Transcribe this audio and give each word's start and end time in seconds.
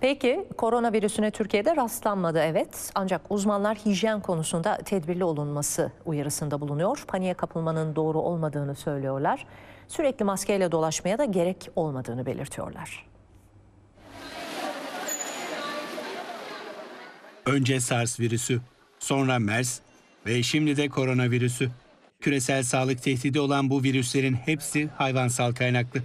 Peki 0.00 0.44
koronavirüsüne 0.56 1.30
Türkiye'de 1.30 1.76
rastlanmadı 1.76 2.38
evet. 2.38 2.90
Ancak 2.94 3.20
uzmanlar 3.30 3.76
hijyen 3.76 4.20
konusunda 4.20 4.76
tedbirli 4.76 5.24
olunması 5.24 5.92
uyarısında 6.06 6.60
bulunuyor. 6.60 7.04
Paniğe 7.08 7.34
kapılmanın 7.34 7.96
doğru 7.96 8.18
olmadığını 8.18 8.74
söylüyorlar. 8.74 9.46
Sürekli 9.88 10.24
maskeyle 10.24 10.72
dolaşmaya 10.72 11.18
da 11.18 11.24
gerek 11.24 11.70
olmadığını 11.76 12.26
belirtiyorlar. 12.26 13.06
Önce 17.46 17.80
SARS 17.80 18.20
virüsü, 18.20 18.60
sonra 18.98 19.38
MERS 19.38 19.80
ve 20.26 20.42
şimdi 20.42 20.76
de 20.76 20.88
koronavirüsü. 20.88 21.70
Küresel 22.20 22.62
sağlık 22.62 23.02
tehdidi 23.02 23.40
olan 23.40 23.70
bu 23.70 23.82
virüslerin 23.82 24.34
hepsi 24.34 24.88
hayvansal 24.96 25.52
kaynaklı. 25.52 26.00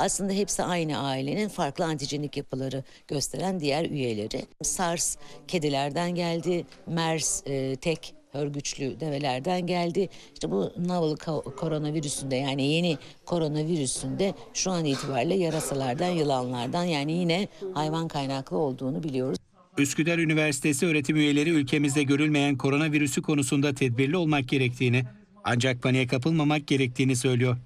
Aslında 0.00 0.32
hepsi 0.32 0.62
aynı 0.62 0.98
ailenin 0.98 1.48
farklı 1.48 1.84
antijenik 1.84 2.36
yapıları 2.36 2.84
gösteren 3.08 3.60
diğer 3.60 3.90
üyeleri. 3.90 4.42
SARS 4.62 5.16
kedilerden 5.48 6.14
geldi, 6.14 6.64
MERS 6.86 7.42
e, 7.46 7.76
tek 7.76 8.14
hörgüçlü 8.32 9.00
develerden 9.00 9.66
geldi. 9.66 10.08
İşte 10.34 10.50
bu 10.50 10.72
novel 10.78 11.16
ko- 11.16 11.56
koronavirüsünde 11.56 12.36
yani 12.36 12.66
yeni 12.66 12.98
koronavirüsünde 13.26 14.34
şu 14.54 14.70
an 14.70 14.84
itibariyle 14.84 15.34
yarasalardan, 15.34 16.08
yılanlardan 16.08 16.84
yani 16.84 17.12
yine 17.12 17.48
hayvan 17.74 18.08
kaynaklı 18.08 18.58
olduğunu 18.58 19.02
biliyoruz. 19.02 19.38
Üsküdar 19.78 20.18
Üniversitesi 20.18 20.86
öğretim 20.86 21.16
üyeleri 21.16 21.50
ülkemizde 21.50 22.02
görülmeyen 22.02 22.58
koronavirüsü 22.58 23.22
konusunda 23.22 23.74
tedbirli 23.74 24.16
olmak 24.16 24.48
gerektiğini, 24.48 25.04
ancak 25.44 25.82
paniğe 25.82 26.06
kapılmamak 26.06 26.66
gerektiğini 26.66 27.16
söylüyor. 27.16 27.56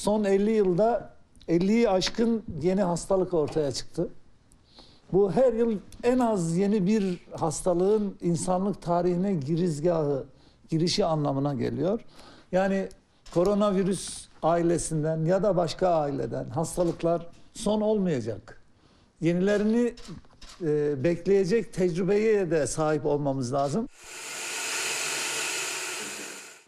Son 0.00 0.24
50 0.24 0.50
yılda 0.50 1.10
50'yi 1.48 1.90
aşkın 1.90 2.42
yeni 2.62 2.82
hastalık 2.82 3.34
ortaya 3.34 3.72
çıktı. 3.72 4.08
Bu 5.12 5.32
her 5.32 5.52
yıl 5.52 5.78
en 6.02 6.18
az 6.18 6.56
yeni 6.56 6.86
bir 6.86 7.26
hastalığın 7.32 8.16
insanlık 8.20 8.82
tarihine 8.82 9.34
girizgahı, 9.34 10.24
girişi 10.68 11.04
anlamına 11.04 11.54
geliyor. 11.54 12.00
Yani 12.52 12.88
koronavirüs 13.34 14.28
ailesinden 14.42 15.24
ya 15.24 15.42
da 15.42 15.56
başka 15.56 15.88
aileden 15.88 16.50
hastalıklar 16.50 17.26
son 17.54 17.80
olmayacak. 17.80 18.62
Yenilerini 19.20 19.94
e, 20.62 21.04
bekleyecek 21.04 21.72
tecrübeye 21.72 22.50
de 22.50 22.66
sahip 22.66 23.06
olmamız 23.06 23.52
lazım. 23.52 23.88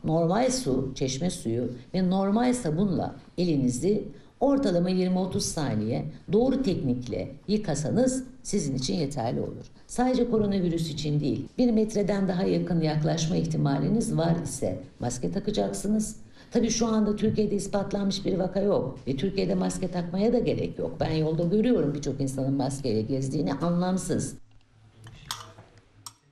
Normal 0.05 0.51
su, 0.51 0.93
çeşme 0.95 1.31
suyu 1.31 1.71
ve 1.95 2.11
normal 2.11 2.55
sabunla 2.55 3.17
elinizi 3.39 4.05
ortalama 4.41 4.91
20-30 4.91 5.41
saniye 5.41 6.05
doğru 6.33 6.63
teknikle 6.63 7.33
yıkasanız 7.49 8.25
sizin 8.43 8.75
için 8.75 8.95
yeterli 8.95 9.41
olur. 9.41 9.67
Sadece 9.87 10.31
koronavirüs 10.31 10.91
için 10.91 11.21
değil, 11.21 11.49
bir 11.59 11.71
metreden 11.71 12.29
daha 12.29 12.43
yakın 12.43 12.81
yaklaşma 12.81 13.37
ihtimaliniz 13.37 14.17
var 14.17 14.37
ise 14.45 14.79
maske 15.01 15.33
takacaksınız. 15.33 16.17
Tabii 16.51 16.71
şu 16.71 16.87
anda 16.87 17.17
Türkiye'de 17.17 17.55
ispatlanmış 17.55 18.25
bir 18.27 18.39
vaka 18.39 18.61
yok 18.61 18.99
ve 19.07 19.17
Türkiye'de 19.17 19.55
maske 19.55 19.91
takmaya 19.91 20.33
da 20.33 20.39
gerek 20.39 20.79
yok. 20.79 20.97
Ben 21.01 21.11
yolda 21.11 21.45
görüyorum 21.45 21.95
birçok 21.95 22.21
insanın 22.21 22.55
maskeyle 22.55 23.03
gezdiğini 23.03 23.55
anlamsız. 23.55 24.35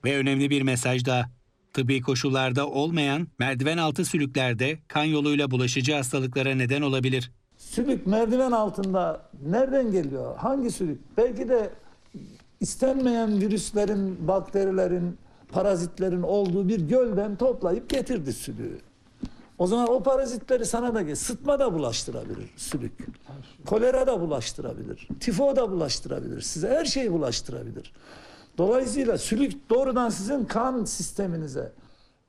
Ve 0.05 0.17
önemli 0.17 0.49
bir 0.49 0.61
mesaj 0.61 1.05
daha. 1.05 1.40
Tıbbi 1.73 2.01
koşullarda 2.01 2.67
olmayan 2.67 3.27
merdiven 3.39 3.77
altı 3.77 4.05
sülüklerde 4.05 4.79
kan 4.87 5.03
yoluyla 5.03 5.51
bulaşıcı 5.51 5.93
hastalıklara 5.93 6.55
neden 6.55 6.81
olabilir. 6.81 7.31
Sülük 7.57 8.07
merdiven 8.07 8.51
altında 8.51 9.21
nereden 9.45 9.91
geliyor? 9.91 10.37
Hangi 10.37 10.71
sülük? 10.71 11.17
Belki 11.17 11.49
de 11.49 11.69
istenmeyen 12.59 13.41
virüslerin, 13.41 14.27
bakterilerin, 14.27 15.17
parazitlerin 15.51 16.21
olduğu 16.21 16.67
bir 16.69 16.79
gölden 16.79 17.35
toplayıp 17.35 17.89
getirdi 17.89 18.33
sülüğü. 18.33 18.79
O 19.57 19.67
zaman 19.67 19.89
o 19.89 20.03
parazitleri 20.03 20.65
sana 20.65 20.95
da. 20.95 21.15
Sıtma 21.15 21.59
da 21.59 21.73
bulaştırabilir 21.73 22.49
sülük. 22.57 22.91
Kolera 23.65 24.07
da 24.07 24.21
bulaştırabilir. 24.21 25.07
Tifo 25.19 25.55
da 25.55 25.71
bulaştırabilir. 25.71 26.41
Size 26.41 26.69
her 26.69 26.85
şeyi 26.85 27.11
bulaştırabilir. 27.11 27.93
Dolayısıyla 28.57 29.17
sülük 29.17 29.69
doğrudan 29.69 30.09
sizin 30.09 30.45
kan 30.45 30.85
sisteminize 30.85 31.71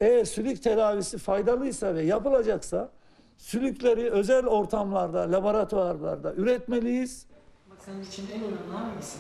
eğer 0.00 0.24
sülük 0.24 0.62
tedavisi 0.62 1.18
faydalıysa 1.18 1.94
ve 1.94 2.02
yapılacaksa 2.02 2.90
sülükleri 3.38 4.10
özel 4.10 4.46
ortamlarda, 4.46 5.32
laboratuvarlarda 5.32 6.34
üretmeliyiz. 6.34 7.26
Bak 7.70 7.78
senin 7.84 8.02
için 8.02 8.26
en 8.34 8.40
önemli 8.40 8.72
hangisi? 8.72 9.18